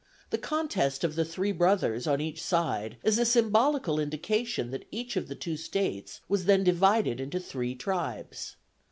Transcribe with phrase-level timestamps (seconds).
[0.31, 5.15] The contest of the three brothers on each side is a symbolical indication that each
[5.15, 8.55] of the two states was then divided into three tribes.